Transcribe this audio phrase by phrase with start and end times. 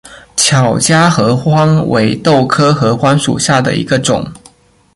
[0.35, 4.25] 巧家合欢为豆科合欢属下的一个种。